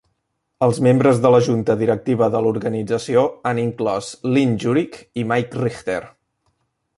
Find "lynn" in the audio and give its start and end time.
4.31-4.57